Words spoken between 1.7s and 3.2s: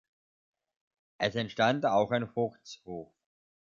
auch ein Vogtshof.